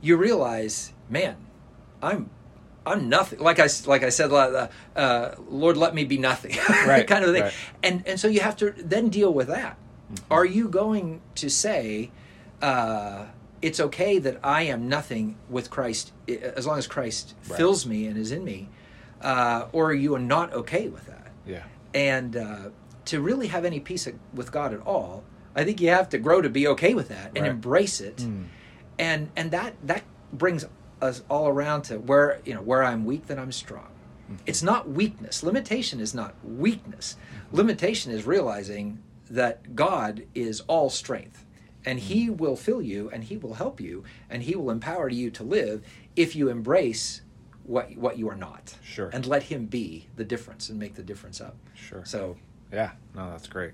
you 0.00 0.16
realize, 0.16 0.92
man, 1.08 1.36
I'm 2.02 2.30
I'm 2.86 3.08
nothing. 3.08 3.40
Like 3.40 3.58
I 3.58 3.68
like 3.86 4.02
I 4.02 4.08
said, 4.08 4.32
uh, 4.32 4.68
uh, 4.96 5.34
Lord, 5.48 5.76
let 5.76 5.94
me 5.94 6.04
be 6.04 6.16
nothing, 6.18 6.56
Right, 6.86 7.06
kind 7.06 7.24
of 7.24 7.32
thing. 7.32 7.42
right. 7.42 7.52
And 7.82 8.06
and 8.06 8.18
so 8.18 8.26
you 8.28 8.40
have 8.40 8.56
to 8.56 8.70
then 8.76 9.08
deal 9.10 9.32
with 9.32 9.48
that. 9.48 9.76
Are 10.30 10.44
you 10.46 10.68
going 10.68 11.20
to 11.36 11.48
say, 11.50 12.10
uh, 12.62 13.26
it's 13.62 13.78
okay 13.78 14.18
that 14.18 14.38
I 14.42 14.62
am 14.62 14.88
nothing 14.88 15.36
with 15.48 15.70
Christ 15.70 16.12
as 16.28 16.66
long 16.66 16.78
as 16.78 16.86
Christ 16.86 17.34
Right. 17.48 17.56
fills 17.58 17.86
me 17.86 18.06
and 18.06 18.16
is 18.16 18.32
in 18.32 18.42
me, 18.44 18.68
uh, 19.20 19.66
or 19.72 19.90
are 19.90 19.94
you 19.94 20.18
not 20.18 20.52
okay 20.52 20.88
with 20.88 21.06
that? 21.06 21.26
Yeah. 21.46 21.64
and 21.94 22.36
uh, 22.36 22.70
to 23.10 23.20
really 23.20 23.48
have 23.48 23.64
any 23.64 23.80
peace 23.80 24.06
with 24.32 24.52
God 24.52 24.72
at 24.72 24.80
all, 24.86 25.24
I 25.56 25.64
think 25.64 25.80
you 25.80 25.88
have 25.88 26.08
to 26.10 26.18
grow 26.18 26.40
to 26.40 26.48
be 26.48 26.66
okay 26.68 26.94
with 26.94 27.08
that 27.08 27.28
and 27.34 27.42
Right. 27.42 27.50
embrace 27.50 28.00
it, 28.00 28.18
Mm. 28.18 28.44
and 28.98 29.30
and 29.36 29.50
that 29.50 29.74
that 29.84 30.04
brings 30.32 30.64
us 31.02 31.22
all 31.28 31.48
around 31.48 31.82
to 31.82 31.98
where 31.98 32.40
you 32.44 32.54
know 32.54 32.62
where 32.62 32.84
I'm 32.84 33.04
weak, 33.04 33.26
then 33.26 33.38
I'm 33.38 33.50
strong. 33.52 33.88
Mm-hmm. 34.30 34.42
It's 34.46 34.62
not 34.62 34.88
weakness. 34.88 35.42
Limitation 35.42 35.98
is 35.98 36.14
not 36.14 36.34
weakness. 36.44 37.16
Mm-hmm. 37.16 37.56
Limitation 37.56 38.12
is 38.12 38.26
realizing 38.26 39.02
that 39.28 39.74
God 39.74 40.22
is 40.34 40.60
all 40.68 40.88
strength, 40.88 41.44
and 41.84 41.98
He 41.98 42.28
mm-hmm. 42.28 42.36
will 42.36 42.56
fill 42.56 42.82
you, 42.82 43.10
and 43.12 43.24
He 43.24 43.36
will 43.36 43.54
help 43.54 43.80
you, 43.80 44.04
and 44.28 44.44
He 44.44 44.54
will 44.54 44.70
empower 44.70 45.08
you 45.08 45.30
to 45.32 45.42
live 45.42 45.82
if 46.14 46.36
you 46.36 46.48
embrace 46.48 47.22
what 47.64 47.96
what 47.96 48.18
you 48.18 48.28
are 48.30 48.36
not, 48.36 48.76
Sure. 48.84 49.10
and 49.12 49.26
let 49.26 49.42
Him 49.44 49.66
be 49.66 50.06
the 50.14 50.24
difference 50.24 50.68
and 50.70 50.78
make 50.78 50.94
the 50.94 51.02
difference 51.02 51.40
up. 51.40 51.56
Sure. 51.74 52.04
So 52.04 52.36
Yeah, 52.72 52.92
no, 53.14 53.30
that's 53.30 53.48
great. 53.48 53.72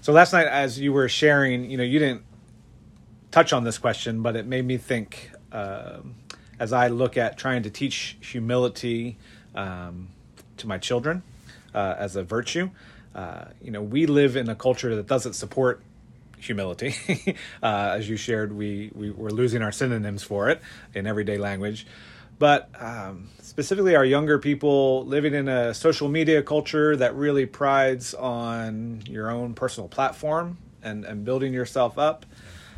So 0.00 0.12
last 0.12 0.32
night, 0.32 0.46
as 0.46 0.78
you 0.78 0.92
were 0.92 1.08
sharing, 1.08 1.70
you 1.70 1.76
know, 1.76 1.82
you 1.82 1.98
didn't 1.98 2.22
touch 3.30 3.52
on 3.52 3.64
this 3.64 3.78
question, 3.78 4.22
but 4.22 4.36
it 4.36 4.46
made 4.46 4.64
me 4.64 4.76
think 4.76 5.30
um, 5.52 6.16
as 6.58 6.72
I 6.72 6.88
look 6.88 7.16
at 7.16 7.36
trying 7.38 7.62
to 7.64 7.70
teach 7.70 8.16
humility 8.20 9.16
um, 9.54 10.08
to 10.56 10.66
my 10.66 10.78
children 10.78 11.22
uh, 11.74 11.94
as 11.98 12.16
a 12.16 12.22
virtue. 12.22 12.70
Uh, 13.14 13.46
you 13.62 13.70
know, 13.70 13.82
we 13.82 14.06
live 14.06 14.36
in 14.36 14.48
a 14.48 14.54
culture 14.54 14.94
that 14.96 15.06
doesn't 15.06 15.34
support 15.34 15.82
humility. 16.38 16.94
uh, 17.62 17.94
as 17.96 18.08
you 18.08 18.16
shared, 18.16 18.52
we, 18.52 18.90
we 18.94 19.10
we're 19.10 19.30
losing 19.30 19.62
our 19.62 19.72
synonyms 19.72 20.22
for 20.22 20.48
it 20.50 20.60
in 20.94 21.06
everyday 21.06 21.38
language. 21.38 21.86
But 22.44 22.68
um, 22.78 23.30
specifically, 23.40 23.96
our 23.96 24.04
younger 24.04 24.38
people 24.38 25.06
living 25.06 25.32
in 25.32 25.48
a 25.48 25.72
social 25.72 26.10
media 26.10 26.42
culture 26.42 26.94
that 26.94 27.14
really 27.14 27.46
prides 27.46 28.12
on 28.12 29.02
your 29.08 29.30
own 29.30 29.54
personal 29.54 29.88
platform 29.88 30.58
and, 30.82 31.06
and 31.06 31.24
building 31.24 31.54
yourself 31.54 31.96
up. 31.96 32.26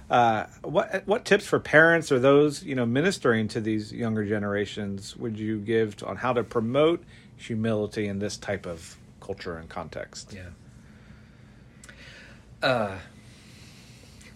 Uh, 0.08 0.46
what 0.62 1.02
what 1.06 1.24
tips 1.24 1.48
for 1.48 1.58
parents 1.58 2.12
or 2.12 2.20
those 2.20 2.62
you 2.62 2.76
know 2.76 2.86
ministering 2.86 3.48
to 3.48 3.60
these 3.60 3.92
younger 3.92 4.24
generations 4.24 5.16
would 5.16 5.36
you 5.36 5.58
give 5.58 5.96
to, 5.96 6.06
on 6.06 6.14
how 6.14 6.32
to 6.32 6.44
promote 6.44 7.02
humility 7.36 8.06
in 8.06 8.20
this 8.20 8.36
type 8.36 8.66
of 8.66 8.96
culture 9.20 9.56
and 9.56 9.68
context? 9.68 10.32
Yeah. 10.32 10.50
Uh, 12.62 12.98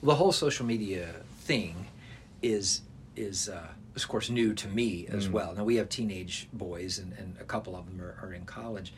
the 0.02 0.16
whole 0.16 0.32
social 0.32 0.66
media 0.66 1.14
thing 1.42 1.86
is 2.42 2.80
is 3.14 3.48
uh, 3.48 3.68
of 4.04 4.08
course 4.08 4.30
new 4.30 4.54
to 4.54 4.68
me 4.68 5.06
as 5.08 5.28
well. 5.28 5.54
Now 5.54 5.64
we 5.64 5.76
have 5.76 5.88
teenage 5.88 6.48
boys, 6.52 6.98
and, 6.98 7.12
and 7.14 7.36
a 7.40 7.44
couple 7.44 7.76
of 7.76 7.86
them 7.86 8.00
are, 8.00 8.16
are 8.22 8.32
in 8.32 8.44
college. 8.44 8.92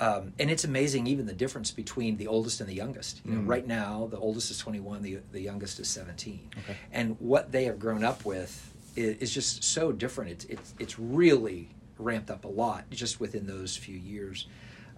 Um, 0.00 0.32
and 0.38 0.50
it's 0.50 0.64
amazing 0.64 1.06
even 1.06 1.26
the 1.26 1.32
difference 1.34 1.70
between 1.70 2.16
the 2.16 2.26
oldest 2.26 2.60
and 2.60 2.68
the 2.68 2.74
youngest. 2.74 3.20
You 3.24 3.32
know, 3.32 3.40
right 3.42 3.66
now 3.66 4.08
the 4.10 4.18
oldest 4.18 4.50
is 4.50 4.58
21, 4.58 5.02
the 5.02 5.18
the 5.32 5.40
youngest 5.40 5.78
is 5.80 5.88
17, 5.88 6.50
Okay. 6.64 6.76
and 6.92 7.16
what 7.20 7.52
they 7.52 7.64
have 7.64 7.78
grown 7.78 8.02
up 8.02 8.24
with 8.24 8.72
is, 8.96 9.16
is 9.18 9.34
just 9.34 9.62
so 9.62 9.92
different. 9.92 10.30
It's 10.32 10.44
it's 10.46 10.74
it's 10.78 10.98
really 10.98 11.68
ramped 11.98 12.30
up 12.30 12.44
a 12.44 12.48
lot 12.48 12.90
just 12.90 13.20
within 13.20 13.46
those 13.46 13.76
few 13.76 13.96
years. 13.96 14.46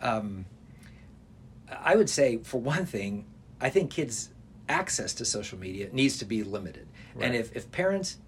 Um, 0.01 0.47
I 1.71 1.97
would 1.97 2.09
say, 2.11 2.39
for 2.39 2.61
one 2.61 2.87
thing, 2.87 3.27
I 3.61 3.71
think 3.71 3.91
kids' 3.91 4.31
access 4.69 5.13
to 5.15 5.25
social 5.25 5.59
media 5.59 5.89
needs 5.93 6.19
to 6.19 6.25
be 6.25 6.43
limited. 6.43 6.87
And 7.21 7.35
if, 7.35 7.55
if 7.55 7.71
parents, 7.71 8.19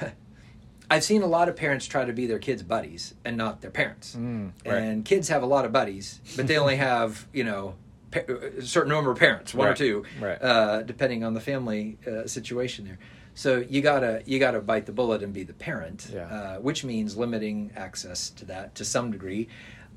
I've 0.90 1.02
seen 1.02 1.22
a 1.22 1.26
lot 1.26 1.48
of 1.48 1.56
parents 1.56 1.86
try 1.86 2.04
to 2.04 2.12
be 2.12 2.26
their 2.26 2.38
kids' 2.38 2.62
buddies 2.62 3.14
and 3.24 3.36
not 3.36 3.60
their 3.60 3.72
parents. 3.72 4.14
Mm, 4.14 4.52
right. 4.64 4.74
And 4.76 5.04
kids 5.04 5.28
have 5.28 5.42
a 5.42 5.46
lot 5.46 5.64
of 5.64 5.72
buddies, 5.72 6.20
but 6.36 6.46
they 6.46 6.58
only 6.58 6.76
have, 6.90 7.26
you 7.32 7.42
know, 7.42 7.74
pa- 8.12 8.20
a 8.58 8.62
certain 8.62 8.90
number 8.92 9.10
of 9.10 9.18
parents, 9.18 9.52
one 9.52 9.66
or 9.68 9.74
two, 9.74 10.04
Right. 10.20 10.40
uh, 10.40 10.82
depending 10.82 11.24
on 11.24 11.34
the 11.34 11.40
family 11.40 11.98
uh, 12.06 12.26
situation 12.28 12.84
there. 12.84 12.98
So 13.34 13.58
you 13.68 13.82
gotta 13.82 14.22
you 14.26 14.38
gotta 14.38 14.60
bite 14.60 14.86
the 14.86 14.92
bullet 14.92 15.22
and 15.22 15.32
be 15.34 15.42
the 15.42 15.52
parent, 15.52 16.08
Yeah. 16.12 16.20
uh, 16.26 16.56
which 16.58 16.84
means 16.84 17.16
limiting 17.16 17.72
access 17.76 18.30
to 18.30 18.44
that 18.46 18.74
to 18.76 18.84
some 18.84 19.10
degree. 19.10 19.48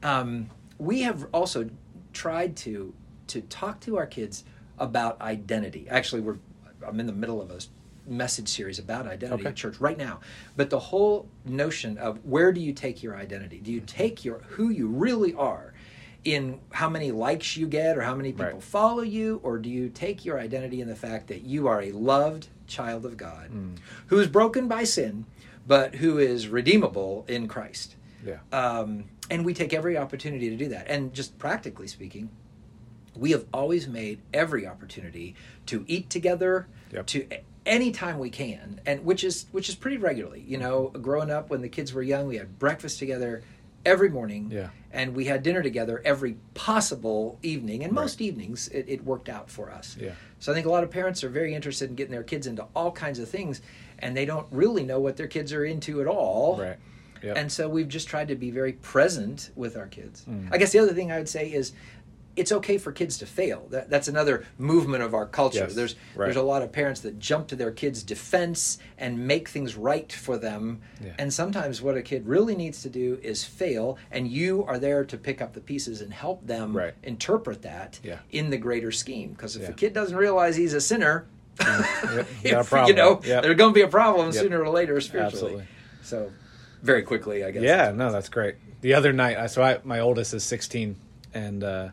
Um, 0.03 0.49
we 0.79 1.01
have 1.03 1.27
also 1.33 1.69
tried 2.13 2.55
to 2.57 2.93
to 3.27 3.41
talk 3.41 3.79
to 3.81 3.95
our 3.97 4.07
kids 4.07 4.43
about 4.79 5.21
identity. 5.21 5.87
Actually, 5.87 6.21
we're 6.21 6.37
I'm 6.85 6.99
in 6.99 7.05
the 7.05 7.13
middle 7.13 7.41
of 7.41 7.51
a 7.51 7.59
message 8.07 8.47
series 8.49 8.79
about 8.79 9.05
identity 9.07 9.41
Okay. 9.41 9.49
at 9.49 9.55
church 9.55 9.79
right 9.79 9.97
now. 9.97 10.19
But 10.55 10.69
the 10.69 10.79
whole 10.79 11.27
notion 11.45 11.97
of 11.97 12.23
where 12.25 12.51
do 12.51 12.61
you 12.61 12.73
take 12.73 13.03
your 13.03 13.15
identity? 13.15 13.59
Do 13.59 13.71
you 13.71 13.81
take 13.81 14.25
your 14.25 14.39
who 14.49 14.69
you 14.69 14.87
really 14.87 15.33
are 15.33 15.73
in 16.25 16.59
how 16.71 16.89
many 16.89 17.11
likes 17.11 17.55
you 17.55 17.65
get 17.67 17.97
or 17.97 18.01
how 18.01 18.13
many 18.15 18.31
people 18.31 18.45
Right. 18.45 18.63
follow 18.63 19.03
you, 19.03 19.39
or 19.43 19.57
do 19.57 19.69
you 19.69 19.89
take 19.89 20.25
your 20.25 20.37
identity 20.39 20.81
in 20.81 20.87
the 20.87 20.95
fact 20.95 21.27
that 21.27 21.43
you 21.43 21.67
are 21.67 21.81
a 21.81 21.91
loved 21.93 22.47
child 22.67 23.05
of 23.05 23.15
God 23.15 23.49
who 24.07 24.19
is 24.19 24.27
broken 24.27 24.67
by 24.67 24.83
sin, 24.83 25.25
but 25.65 25.95
who 25.95 26.17
is 26.17 26.47
redeemable 26.49 27.25
in 27.29 27.47
Christ? 27.47 27.95
Yeah. 28.25 28.39
Um, 28.51 29.05
and 29.31 29.45
we 29.45 29.53
take 29.53 29.73
every 29.73 29.95
opportunity 29.97 30.49
to 30.49 30.57
do 30.57 30.67
that. 30.69 30.87
And 30.89 31.13
just 31.13 31.37
practically 31.39 31.87
speaking, 31.87 32.29
we 33.15 33.31
have 33.31 33.45
always 33.53 33.87
made 33.87 34.19
every 34.33 34.67
opportunity 34.67 35.35
to 35.67 35.85
eat 35.87 36.09
together, 36.09 36.67
Yep. 36.91 37.05
to 37.07 37.27
anytime 37.65 38.19
we 38.19 38.29
can, 38.29 38.81
and 38.85 39.03
which 39.05 39.23
is 39.23 39.45
which 39.51 39.69
is 39.69 39.75
pretty 39.75 39.97
regularly. 39.97 40.43
You 40.47 40.57
know, 40.57 40.87
growing 40.89 41.31
up 41.31 41.49
when 41.49 41.61
the 41.61 41.69
kids 41.69 41.93
were 41.93 42.01
young, 42.03 42.27
we 42.27 42.37
had 42.37 42.57
breakfast 42.59 42.99
together 42.99 43.41
every 43.85 44.09
morning, 44.09 44.49
Yeah. 44.51 44.69
and 44.91 45.15
we 45.15 45.25
had 45.25 45.41
dinner 45.41 45.61
together 45.63 46.01
every 46.03 46.35
possible 46.53 47.39
evening. 47.41 47.81
And 47.83 47.93
Right. 47.95 48.01
most 48.03 48.19
evenings, 48.21 48.67
it, 48.69 48.85
it 48.89 49.05
worked 49.05 49.29
out 49.29 49.49
for 49.49 49.71
us. 49.71 49.95
Yeah. 49.99 50.11
So 50.39 50.51
I 50.51 50.55
think 50.55 50.67
a 50.67 50.69
lot 50.69 50.83
of 50.83 50.91
parents 50.91 51.23
are 51.23 51.29
very 51.29 51.53
interested 51.55 51.89
in 51.89 51.95
getting 51.95 52.11
their 52.11 52.23
kids 52.23 52.45
into 52.45 52.65
all 52.75 52.91
kinds 52.91 53.19
of 53.19 53.29
things, 53.29 53.61
and 53.99 54.15
they 54.17 54.25
don't 54.25 54.47
really 54.51 54.83
know 54.83 54.99
what 54.99 55.15
their 55.15 55.27
kids 55.27 55.53
are 55.53 55.63
into 55.63 56.01
at 56.01 56.07
all. 56.07 56.57
Right. 56.59 56.77
Yep. 57.23 57.37
And 57.37 57.51
so 57.51 57.67
we've 57.67 57.87
just 57.89 58.07
tried 58.07 58.29
to 58.29 58.35
be 58.35 58.49
very 58.51 58.73
present 58.73 59.49
with 59.55 59.75
our 59.75 59.87
kids. 59.87 60.23
Mm. 60.29 60.47
I 60.53 60.57
guess 60.57 60.71
the 60.71 60.79
other 60.79 60.93
thing 60.93 61.11
I 61.11 61.17
would 61.17 61.27
say 61.27 61.49
is 61.51 61.73
it's 62.35 62.51
okay 62.51 62.77
for 62.77 62.91
kids 62.91 63.17
to 63.17 63.25
fail. 63.25 63.67
That, 63.69 63.89
that's 63.89 64.07
another 64.07 64.45
movement 64.57 65.03
of 65.03 65.13
our 65.13 65.25
culture. 65.25 65.59
Yes, 65.59 65.73
There's 65.75 65.95
right. 66.15 66.25
there's 66.25 66.37
a 66.37 66.41
lot 66.41 66.61
of 66.61 66.71
parents 66.71 67.01
that 67.01 67.19
jump 67.19 67.47
to 67.49 67.55
their 67.55 67.71
kids' 67.71 68.01
defense 68.03 68.77
and 68.97 69.27
make 69.27 69.49
things 69.49 69.75
right 69.75 70.11
for 70.11 70.37
them. 70.37 70.81
Yeah. 71.03 71.11
And 71.17 71.33
sometimes 71.33 71.81
what 71.81 71.97
a 71.97 72.01
kid 72.01 72.25
really 72.27 72.55
needs 72.55 72.81
to 72.83 72.89
do 72.89 73.19
is 73.21 73.43
fail, 73.43 73.97
and 74.11 74.27
you 74.27 74.63
are 74.65 74.77
there 74.79 75.03
to 75.05 75.17
pick 75.17 75.41
up 75.41 75.53
the 75.53 75.61
pieces 75.61 76.01
and 76.01 76.13
help 76.13 76.45
them 76.45 76.75
Right. 76.77 76.93
interpret 77.03 77.61
that 77.63 77.99
Yeah. 78.03 78.19
in 78.31 78.49
the 78.49 78.57
greater 78.57 78.91
scheme. 78.91 79.31
Because 79.31 79.55
if 79.55 79.63
Yeah. 79.63 79.69
a 79.69 79.73
kid 79.73 79.93
doesn't 79.93 80.15
realize 80.17 80.55
he's 80.55 80.73
a 80.73 80.81
sinner, 80.81 81.25
Yep, 81.59 82.27
if, 82.43 82.71
you 82.87 82.93
know, 82.93 83.19
Yep. 83.23 83.43
there's 83.43 83.57
going 83.57 83.71
to 83.73 83.75
be 83.75 83.81
a 83.81 83.87
problem 83.89 84.27
Yep. 84.27 84.35
sooner 84.43 84.61
or 84.63 84.69
later 84.69 85.01
spiritually. 85.01 85.33
Absolutely. 85.61 85.67
So, 86.03 86.31
very 86.81 87.03
quickly, 87.03 87.43
I 87.43 87.51
guess. 87.51 87.63
Yeah, 87.63 87.91
no, 87.91 88.11
that's 88.11 88.29
great. 88.29 88.55
The 88.81 88.93
other 88.93 89.11
night, 89.11 89.37
I 89.37 89.47
so 89.47 89.61
I 89.61 89.79
my 89.83 89.99
oldest 89.99 90.33
is 90.33 90.43
16, 90.45 90.95
and 91.33 91.61
uh, 91.63 91.89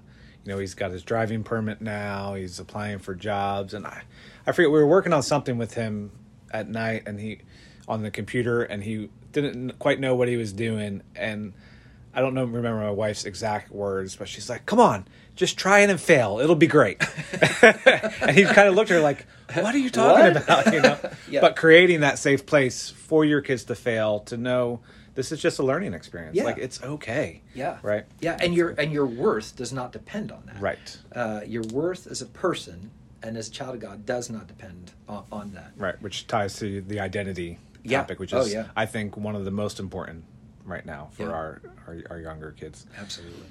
you 0.46 0.52
know 0.52 0.58
he's 0.60 0.74
got 0.74 0.92
his 0.92 1.02
driving 1.02 1.42
permit 1.42 1.80
now. 1.80 2.34
He's 2.34 2.60
applying 2.60 3.00
for 3.00 3.16
jobs, 3.16 3.74
and 3.74 3.84
I, 3.84 4.02
I 4.46 4.52
forget 4.52 4.70
we 4.70 4.78
were 4.78 4.86
working 4.86 5.12
on 5.12 5.22
something 5.24 5.58
with 5.58 5.74
him 5.74 6.12
at 6.52 6.68
night, 6.68 7.02
and 7.06 7.18
he 7.18 7.40
on 7.88 8.02
the 8.02 8.12
computer, 8.12 8.62
and 8.62 8.84
he 8.84 9.10
didn't 9.32 9.78
quite 9.80 9.98
know 9.98 10.14
what 10.14 10.28
he 10.28 10.36
was 10.36 10.52
doing, 10.52 11.02
and 11.16 11.52
I 12.14 12.20
don't 12.20 12.32
know 12.32 12.44
remember 12.44 12.80
my 12.80 12.90
wife's 12.92 13.24
exact 13.24 13.72
words, 13.72 14.14
but 14.14 14.28
she's 14.28 14.48
like, 14.48 14.64
"Come 14.66 14.78
on." 14.78 15.06
Just 15.34 15.58
try 15.58 15.80
it 15.80 15.90
and 15.90 16.00
fail. 16.00 16.38
It'll 16.38 16.54
be 16.54 16.66
great. 16.66 16.98
and 17.62 18.30
he 18.34 18.44
kind 18.44 18.68
of 18.68 18.74
looked 18.74 18.90
at 18.90 18.94
her 18.94 19.02
like, 19.02 19.26
"What 19.52 19.74
are 19.74 19.78
you 19.78 19.90
talking 19.90 20.32
What? 20.34 20.42
about?" 20.44 20.72
You 20.72 20.80
know. 20.80 20.98
Yeah. 21.28 21.40
But 21.40 21.56
creating 21.56 22.00
that 22.00 22.18
safe 22.20 22.46
place 22.46 22.88
for 22.88 23.24
your 23.24 23.40
kids 23.40 23.64
to 23.64 23.74
fail, 23.74 24.20
to 24.20 24.36
know 24.36 24.80
this 25.16 25.32
is 25.32 25.40
just 25.40 25.58
a 25.58 25.62
learning 25.64 25.92
experience. 25.94 26.36
Yeah. 26.36 26.44
Like 26.44 26.58
it's 26.58 26.80
okay. 26.82 27.42
Yeah. 27.54 27.78
Right. 27.82 28.04
Yeah, 28.20 28.36
and 28.40 28.54
your 28.54 28.70
and 28.78 28.92
your 28.92 29.06
worth 29.06 29.56
does 29.56 29.72
not 29.72 29.90
depend 29.92 30.30
on 30.30 30.44
that. 30.46 30.60
Right. 30.60 30.98
Uh, 31.12 31.40
your 31.46 31.64
worth 31.64 32.06
as 32.06 32.22
a 32.22 32.26
person 32.26 32.90
and 33.22 33.36
as 33.36 33.48
a 33.48 33.50
child 33.50 33.74
of 33.74 33.80
God 33.80 34.06
does 34.06 34.30
not 34.30 34.46
depend 34.46 34.92
on, 35.08 35.24
on 35.32 35.52
that. 35.54 35.72
Right. 35.76 36.00
Which 36.00 36.26
ties 36.28 36.56
to 36.60 36.80
the 36.82 37.00
identity 37.00 37.58
Yeah. 37.82 38.00
topic, 38.00 38.20
which 38.20 38.32
Oh, 38.32 38.40
is 38.42 38.52
yeah. 38.52 38.66
I 38.76 38.86
think 38.86 39.16
one 39.16 39.34
of 39.34 39.44
the 39.44 39.50
most 39.50 39.80
important 39.80 40.24
right 40.64 40.84
now 40.86 41.08
for 41.12 41.24
Yeah. 41.24 41.30
our, 41.30 41.60
our 41.88 42.02
our 42.10 42.20
younger 42.20 42.52
kids. 42.52 42.86
Absolutely. 42.98 43.46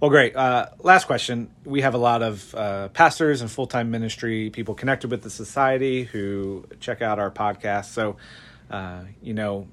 Well, 0.00 0.10
great. 0.10 0.36
Uh, 0.36 0.66
last 0.78 1.06
question. 1.08 1.50
We 1.64 1.80
have 1.80 1.94
a 1.94 1.98
lot 1.98 2.22
of 2.22 2.54
uh, 2.54 2.88
pastors 2.90 3.40
and 3.40 3.50
full 3.50 3.66
time 3.66 3.90
ministry 3.90 4.48
people 4.50 4.74
connected 4.76 5.10
with 5.10 5.22
the 5.22 5.30
society 5.30 6.04
who 6.04 6.66
check 6.78 7.02
out 7.02 7.18
our 7.18 7.32
podcast. 7.32 7.86
So, 7.86 8.16
uh, 8.70 9.00
you 9.20 9.34
know, 9.34 9.66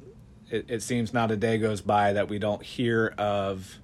it, 0.56 0.66
it 0.70 0.82
seems 0.82 1.14
not 1.14 1.32
a 1.32 1.36
day 1.36 1.58
goes 1.58 1.82
by 1.82 2.14
that 2.14 2.30
we 2.30 2.40
don't 2.40 2.64
hear 2.64 3.14
of 3.18 3.80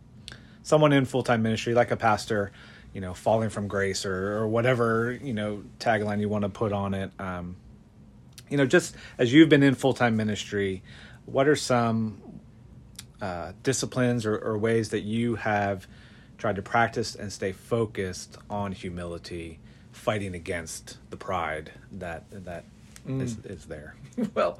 someone 0.63 0.93
in 0.93 1.05
full 1.05 1.23
time 1.23 1.41
ministry, 1.43 1.73
like 1.73 1.91
a 1.91 1.97
pastor, 1.97 2.51
you 2.93 3.01
know, 3.01 3.13
falling 3.13 3.49
from 3.49 3.67
grace 3.67 4.05
or, 4.05 4.37
or 4.37 4.47
whatever, 4.47 5.17
you 5.21 5.33
know, 5.33 5.63
tagline 5.79 6.19
you 6.19 6.29
want 6.29 6.43
to 6.43 6.49
put 6.49 6.71
on 6.71 6.93
it. 6.93 7.11
Um, 7.19 7.57
you 8.49 8.57
know, 8.57 8.65
just 8.65 8.95
as 9.17 9.33
you've 9.33 9.49
been 9.49 9.63
in 9.63 9.75
full 9.75 9.93
time 9.93 10.15
ministry, 10.15 10.81
what 11.25 11.47
are 11.47 11.55
some 11.55 12.21
uh, 13.21 13.51
disciplines 13.63 14.25
or, 14.25 14.37
or 14.37 14.57
ways 14.57 14.89
that 14.89 15.01
you 15.01 15.35
have 15.35 15.87
tried 16.37 16.55
to 16.55 16.61
practice 16.61 17.15
and 17.15 17.31
stay 17.31 17.51
focused 17.51 18.37
on 18.49 18.71
humility, 18.71 19.59
fighting 19.91 20.33
against 20.33 20.97
the 21.09 21.17
pride 21.17 21.71
that 21.91 22.23
that 22.31 22.63
is 23.07 23.37
is 23.45 23.65
there? 23.65 23.95
Well, 24.35 24.59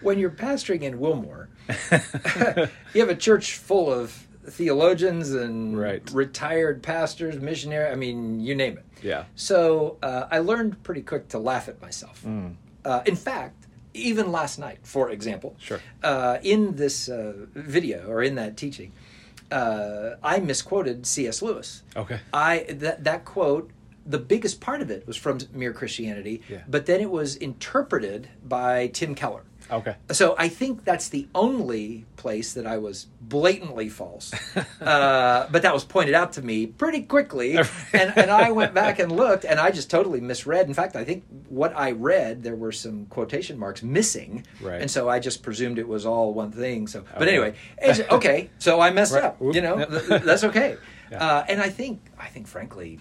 when 0.00 0.18
you're 0.18 0.30
pastoring 0.30 0.82
in 0.82 0.98
Wilmore, 0.98 1.48
you 2.94 3.00
have 3.00 3.08
a 3.08 3.14
church 3.16 3.54
full 3.54 3.92
of 3.92 4.26
theologians 4.44 5.30
and 5.32 5.78
Right. 5.78 6.02
retired 6.12 6.82
pastors, 6.82 7.40
missionary. 7.40 7.90
I 7.90 7.94
mean, 7.94 8.40
you 8.40 8.54
name 8.56 8.78
it. 8.78 8.84
Yeah. 9.02 9.24
So 9.36 9.98
uh, 10.02 10.26
I 10.30 10.40
learned 10.40 10.82
pretty 10.82 11.02
quick 11.02 11.28
to 11.28 11.38
laugh 11.38 11.68
at 11.68 11.80
myself. 11.80 12.22
Mm. 12.26 12.56
Uh, 12.84 13.02
in 13.06 13.14
fact, 13.16 13.66
even 13.94 14.32
last 14.32 14.58
night, 14.58 14.78
for 14.82 15.10
example, 15.10 15.54
Sure. 15.58 15.80
uh, 16.02 16.38
in 16.42 16.74
this 16.74 17.08
uh, 17.08 17.32
video 17.54 18.06
or 18.08 18.22
in 18.22 18.34
that 18.34 18.56
teaching, 18.56 18.90
uh, 19.52 20.16
I 20.22 20.40
misquoted 20.40 21.06
C.S. 21.06 21.40
Lewis. 21.40 21.82
Okay. 21.96 22.18
I 22.32 22.66
that 22.68 23.04
that 23.04 23.24
quote, 23.24 23.70
the 24.06 24.18
biggest 24.18 24.60
part 24.60 24.80
of 24.82 24.90
it 24.90 25.06
was 25.06 25.16
from 25.16 25.38
Mere 25.52 25.72
Christianity, 25.72 26.42
Yeah. 26.48 26.62
but 26.68 26.86
then 26.86 27.00
it 27.00 27.10
was 27.10 27.36
interpreted 27.36 28.28
by 28.44 28.88
Tim 28.88 29.14
Keller. 29.14 29.42
Okay. 29.70 29.94
So 30.10 30.34
I 30.38 30.48
think 30.48 30.84
that's 30.84 31.08
the 31.08 31.28
only 31.34 32.04
place 32.16 32.52
that 32.54 32.66
I 32.66 32.76
was 32.78 33.06
blatantly 33.20 33.88
false. 33.88 34.32
uh, 34.82 35.46
but 35.50 35.62
that 35.62 35.72
was 35.72 35.84
pointed 35.84 36.14
out 36.14 36.32
to 36.32 36.42
me 36.42 36.66
pretty 36.66 37.02
quickly, 37.02 37.56
and, 37.92 38.12
and 38.16 38.30
I 38.30 38.50
went 38.50 38.74
back 38.74 38.98
and 38.98 39.10
looked, 39.12 39.44
and 39.44 39.58
I 39.60 39.70
just 39.70 39.88
totally 39.88 40.20
misread. 40.20 40.66
In 40.66 40.74
fact, 40.74 40.96
I 40.96 41.04
think 41.04 41.24
what 41.48 41.74
I 41.76 41.92
read 41.92 42.42
there 42.42 42.56
were 42.56 42.72
some 42.72 43.06
quotation 43.06 43.58
marks 43.58 43.82
missing, 43.82 44.44
Right. 44.60 44.80
and 44.82 44.90
so 44.90 45.08
I 45.08 45.20
just 45.20 45.42
presumed 45.42 45.78
it 45.78 45.88
was 45.88 46.04
all 46.04 46.34
one 46.34 46.50
thing. 46.52 46.86
So, 46.88 47.04
but 47.16 47.28
anyway, 47.28 47.54
okay. 48.10 48.50
So 48.58 48.80
I 48.80 48.90
messed 48.90 49.14
Right. 49.14 49.24
up. 49.24 49.40
Whoop. 49.40 49.54
You 49.54 49.62
know, 49.62 49.78
Yep. 49.78 49.90
th- 49.90 50.06
th- 50.08 50.22
that's 50.22 50.44
okay. 50.44 50.76
Yeah. 51.10 51.24
Uh, 51.24 51.44
and 51.48 51.60
I 51.62 51.70
think, 51.70 52.00
I 52.18 52.26
think, 52.26 52.46
frankly. 52.48 52.98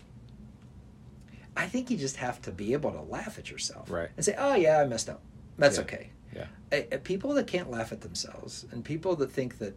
I 1.61 1.67
think 1.67 1.89
you 1.91 1.97
just 1.97 2.17
have 2.17 2.41
to 2.43 2.51
be 2.51 2.73
able 2.73 2.91
to 2.91 3.01
laugh 3.01 3.37
at 3.37 3.49
yourself 3.51 3.89
Right. 3.89 4.09
and 4.17 4.25
say, 4.25 4.35
"Oh 4.37 4.55
yeah, 4.55 4.79
I 4.79 4.85
messed 4.85 5.09
up. 5.09 5.21
That's 5.57 5.77
Yeah. 5.77 5.83
okay." 5.83 6.09
Yeah. 6.35 6.45
uh, 6.71 6.95
uh, 6.95 6.97
people 7.03 7.33
that 7.33 7.45
can't 7.45 7.69
laugh 7.69 7.91
at 7.91 7.99
themselves 8.01 8.65
and 8.71 8.85
people 8.85 9.17
that 9.17 9.31
think 9.33 9.57
that 9.59 9.75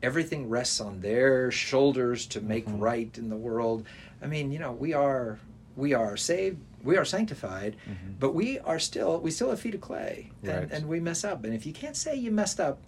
everything 0.00 0.48
rests 0.48 0.80
on 0.80 1.00
their 1.00 1.50
shoulders 1.50 2.24
to 2.26 2.40
make 2.40 2.66
Mhm. 2.66 2.80
right 2.80 3.18
in 3.18 3.28
the 3.28 3.36
world 3.36 3.84
i 4.22 4.26
mean 4.28 4.52
you 4.52 4.60
know 4.60 4.70
we 4.70 4.92
are 4.94 5.40
we 5.74 5.92
are 5.94 6.16
saved 6.16 6.58
we 6.84 6.96
are 6.96 7.04
sanctified 7.04 7.74
Mhm. 7.84 8.14
but 8.20 8.32
we 8.32 8.60
are 8.60 8.78
still 8.78 9.20
we 9.20 9.32
still 9.32 9.50
have 9.50 9.58
feet 9.58 9.74
of 9.74 9.80
clay 9.80 10.30
and, 10.44 10.48
Right. 10.52 10.70
and 10.70 10.86
we 10.88 11.00
mess 11.00 11.24
up 11.24 11.42
and 11.44 11.52
if 11.52 11.66
you 11.66 11.72
can't 11.72 11.96
say 11.96 12.14
you 12.14 12.30
messed 12.30 12.60
up 12.60 12.78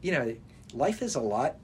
you 0.00 0.12
know 0.12 0.36
life 0.72 1.02
is 1.02 1.16
a 1.16 1.20
lot 1.20 1.56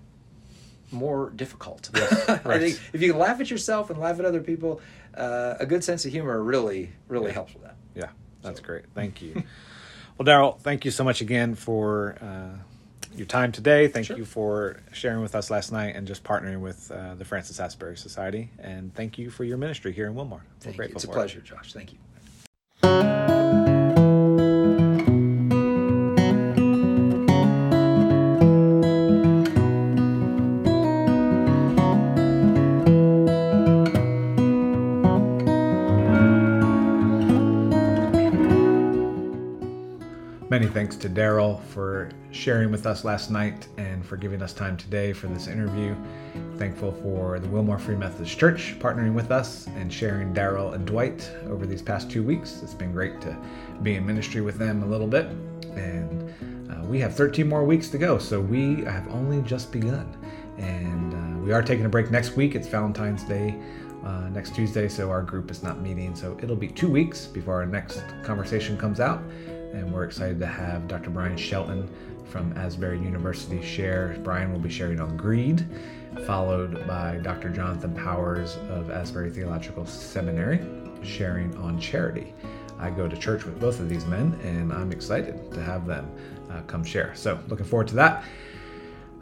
more 0.90 1.30
difficult 1.30 1.90
Yes, 1.94 2.28
i 2.44 2.58
think 2.58 2.80
if 2.92 3.00
you 3.00 3.14
laugh 3.14 3.40
at 3.40 3.50
yourself 3.52 3.88
and 3.88 4.00
laugh 4.00 4.18
at 4.18 4.24
other 4.24 4.40
people 4.42 4.80
uh, 5.14 5.54
a 5.60 5.66
good 5.66 5.82
sense 5.84 6.04
of 6.04 6.12
humor 6.12 6.42
really 6.42 6.90
really 7.08 7.26
Yeah. 7.28 7.32
helps 7.34 7.54
with 7.54 7.62
that 7.64 7.76
Yeah, 7.94 8.08
that's 8.42 8.60
So- 8.60 8.66
great. 8.66 8.84
Thank 8.94 9.20
you. 9.22 9.34
well, 10.18 10.26
Daryl, 10.26 10.58
thank 10.60 10.84
you 10.84 10.90
so 10.90 11.04
much 11.04 11.20
again 11.20 11.54
for 11.54 12.16
uh, 12.20 12.58
your 13.14 13.26
time 13.26 13.52
today. 13.52 13.88
Thank 13.88 14.06
Sure. 14.06 14.16
you 14.16 14.24
for 14.24 14.80
sharing 14.92 15.20
with 15.20 15.34
us 15.34 15.50
last 15.50 15.70
night 15.72 15.94
and 15.96 16.06
just 16.06 16.24
partnering 16.24 16.60
with 16.60 16.90
uh, 16.90 17.14
the 17.14 17.24
Francis 17.26 17.60
Asbury 17.60 17.96
Society. 17.98 18.50
And 18.58 18.94
thank 18.94 19.18
you 19.18 19.28
for 19.30 19.44
your 19.44 19.58
ministry 19.58 19.92
here 19.92 20.06
in 20.06 20.14
Wilmore. 20.14 20.44
We're 20.64 20.72
Thank 20.72 20.76
you. 20.78 20.84
It's 20.94 21.04
a 21.04 21.06
for 21.08 21.12
it. 21.12 21.16
pleasure, 21.16 21.40
Josh. 21.40 21.72
Thank 21.74 21.92
you. 21.92 21.98
To 41.02 41.10
Daryl 41.10 41.60
for 41.64 42.10
sharing 42.30 42.70
with 42.70 42.86
us 42.86 43.04
last 43.04 43.28
night 43.28 43.66
and 43.76 44.06
for 44.06 44.16
giving 44.16 44.40
us 44.40 44.52
time 44.52 44.76
today 44.76 45.12
for 45.12 45.26
this 45.26 45.48
interview. 45.48 45.96
Thankful 46.58 46.92
for 47.02 47.40
the 47.40 47.48
Wilmore 47.48 47.80
Free 47.80 47.96
Methodist 47.96 48.38
Church 48.38 48.76
partnering 48.78 49.12
with 49.12 49.32
us 49.32 49.66
and 49.76 49.92
sharing 49.92 50.32
Daryl 50.32 50.74
and 50.74 50.86
Dwight 50.86 51.28
over 51.46 51.66
these 51.66 51.82
past 51.82 52.08
two 52.08 52.22
weeks. 52.22 52.62
It's 52.62 52.72
been 52.72 52.92
great 52.92 53.20
to 53.22 53.36
be 53.82 53.96
in 53.96 54.06
ministry 54.06 54.42
with 54.42 54.58
them 54.58 54.84
a 54.84 54.86
little 54.86 55.08
bit. 55.08 55.26
And 55.74 56.70
uh, 56.70 56.84
we 56.84 57.00
have 57.00 57.16
13 57.16 57.48
more 57.48 57.64
weeks 57.64 57.88
to 57.88 57.98
go, 57.98 58.16
so 58.16 58.40
we 58.40 58.84
have 58.84 59.08
only 59.08 59.42
just 59.42 59.72
begun. 59.72 60.16
And 60.58 61.14
uh, 61.14 61.42
we 61.44 61.52
are 61.52 61.62
taking 61.62 61.84
a 61.84 61.88
break 61.88 62.12
next 62.12 62.36
week. 62.36 62.54
It's 62.54 62.68
Valentine's 62.68 63.24
Day 63.24 63.60
uh, 64.04 64.28
next 64.28 64.54
Tuesday, 64.54 64.86
so 64.86 65.10
our 65.10 65.22
group 65.22 65.50
is 65.50 65.64
not 65.64 65.80
meeting. 65.80 66.14
So 66.14 66.38
it'll 66.40 66.54
be 66.54 66.68
two 66.68 66.88
weeks 66.88 67.26
before 67.26 67.54
our 67.54 67.66
next 67.66 68.04
conversation 68.22 68.78
comes 68.78 69.00
out. 69.00 69.20
And 69.72 69.92
we're 69.92 70.04
excited 70.04 70.38
to 70.40 70.46
have 70.46 70.88
Dr. 70.88 71.10
Brian 71.10 71.36
Shelton 71.36 71.88
from 72.30 72.52
Asbury 72.56 72.98
University 72.98 73.62
share. 73.62 74.16
Brian 74.22 74.52
will 74.52 74.60
be 74.60 74.70
sharing 74.70 75.00
on 75.00 75.16
greed, 75.16 75.66
followed 76.26 76.86
by 76.86 77.18
Dr. 77.22 77.50
Jonathan 77.50 77.94
Powers 77.94 78.56
of 78.70 78.90
Asbury 78.90 79.30
Theological 79.30 79.86
Seminary 79.86 80.60
sharing 81.02 81.56
on 81.56 81.80
charity. 81.80 82.34
I 82.78 82.90
go 82.90 83.08
to 83.08 83.16
church 83.16 83.44
with 83.44 83.60
both 83.60 83.80
of 83.80 83.88
these 83.88 84.04
men, 84.06 84.38
and 84.42 84.72
I'm 84.72 84.92
excited 84.92 85.52
to 85.52 85.62
have 85.62 85.86
them 85.86 86.10
uh, 86.50 86.62
come 86.62 86.84
share. 86.84 87.14
So, 87.14 87.38
looking 87.48 87.66
forward 87.66 87.88
to 87.88 87.94
that. 87.96 88.24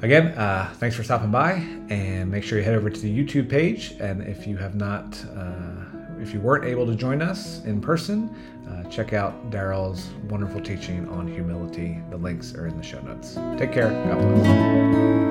Again, 0.03 0.29
uh, 0.29 0.73
thanks 0.77 0.97
for 0.97 1.03
stopping 1.03 1.31
by, 1.31 1.53
and 1.91 2.31
make 2.31 2.43
sure 2.43 2.59
you 2.59 2.65
head 2.65 2.75
over 2.75 2.89
to 2.89 3.01
the 3.01 3.11
YouTube 3.11 3.51
page. 3.51 3.93
And 4.01 4.23
if 4.23 4.47
you 4.47 4.57
have 4.57 4.75
not, 4.75 5.23
uh, 5.37 5.90
if 6.21 6.35
you 6.35 6.41
weren't 6.41 6.65
able 6.65 6.87
to 6.87 6.95
join 6.95 7.23
us 7.23 7.65
in 7.65 7.81
person, 7.81 8.35
uh, 8.69 8.89
check 8.89 9.13
out 9.13 9.51
Daryl's 9.51 10.11
wonderful 10.29 10.61
teaching 10.61 11.09
on 11.09 11.27
humility. 11.27 12.01
The 12.11 12.17
links 12.17 12.55
are 12.55 12.67
in 12.67 12.77
the 12.77 12.83
show 12.83 13.01
notes. 13.01 13.35
Take 13.59 13.73
care. 13.73 13.91
God 13.91 14.19
bless. 14.19 15.30